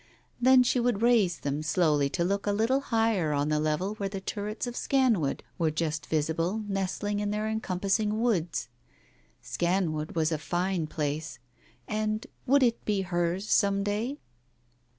[0.41, 4.09] Then she would raise them slowly to look a little higher on the level where
[4.09, 8.67] the turrets of Scanwood were just visible nestling in their encompassing woods.
[9.43, 11.37] Scanwood was a fine place,
[11.87, 14.17] and would it be hers some day